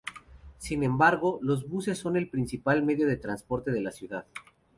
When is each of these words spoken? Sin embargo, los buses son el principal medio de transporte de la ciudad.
Sin 0.57 0.81
embargo, 0.81 1.37
los 1.43 1.69
buses 1.69 1.95
son 1.99 2.17
el 2.17 2.27
principal 2.27 2.81
medio 2.81 3.05
de 3.05 3.17
transporte 3.17 3.69
de 3.69 3.81
la 3.81 3.91
ciudad. 3.91 4.25